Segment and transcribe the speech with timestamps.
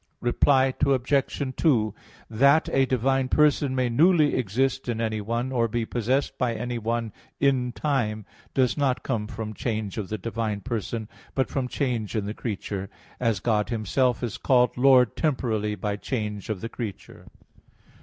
[0.19, 1.53] Reply Obj.
[1.57, 1.93] 2:
[2.27, 7.71] That a divine person may newly exist in anyone, or be possessed by anyone in
[7.71, 8.25] time,
[8.55, 12.89] does not come from change of the divine person, but from change in the creature;
[13.19, 17.27] as God Himself is called Lord temporally by change of the creature.